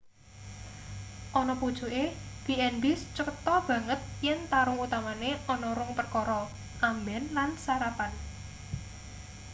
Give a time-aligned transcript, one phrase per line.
[1.39, 2.03] ana pucuke
[2.43, 6.41] b&bs cetho banget yen tarung utamane ana rong perkara:
[6.87, 8.11] amben lan sarapan